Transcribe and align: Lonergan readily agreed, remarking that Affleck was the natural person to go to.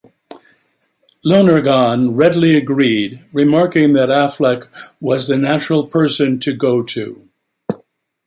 Lonergan 1.23 2.15
readily 2.15 2.57
agreed, 2.57 3.23
remarking 3.31 3.93
that 3.93 4.09
Affleck 4.09 4.67
was 4.99 5.27
the 5.27 5.37
natural 5.37 5.87
person 5.87 6.39
to 6.39 6.55
go 6.55 6.81
to. 6.81 7.29